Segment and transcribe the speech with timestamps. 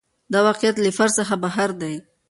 [0.33, 1.95] دا واقعیت له فرد څخه بهر دی.